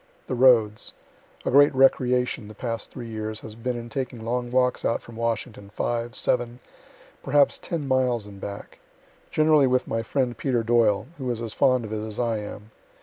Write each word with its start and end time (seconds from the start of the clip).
The 0.25 0.33
roads 0.33 0.93
A 1.45 1.51
great 1.51 1.75
recreation, 1.75 2.47
the 2.47 2.55
past 2.55 2.89
three 2.89 3.05
years, 3.07 3.41
has 3.41 3.53
been 3.53 3.77
in 3.77 3.87
taking 3.87 4.25
long 4.25 4.49
walks 4.49 4.83
out 4.83 4.99
from 4.99 5.15
Washington, 5.15 5.69
five, 5.69 6.15
seven, 6.15 6.59
perhaps 7.21 7.59
ten 7.59 7.87
miles 7.87 8.25
and 8.25 8.41
back; 8.41 8.79
generally 9.29 9.67
with 9.67 9.87
my 9.87 10.01
friend 10.01 10.35
Peter 10.35 10.63
Doyle, 10.63 11.05
who 11.19 11.29
is 11.29 11.39
as 11.39 11.53
fond 11.53 11.85
of 11.85 11.93
it 11.93 12.03
as 12.03 12.19
I 12.19 12.39
am. 12.39 12.71